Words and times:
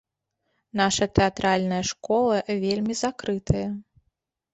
Наша 0.79 1.05
тэатральная 1.19 1.81
школа 1.89 2.37
вельмі 2.63 2.93
закрытая. 3.03 3.63